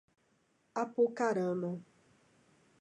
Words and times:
Apucarana 0.81 1.71